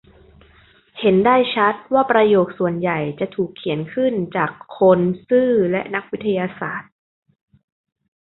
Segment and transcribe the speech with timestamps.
[0.99, 6.91] เห็นได้ชัดว่าประโยคส่วนใหญ่จะถูกเขียนขึ้นจากคนซื่อและนักวิทยาศาสตร์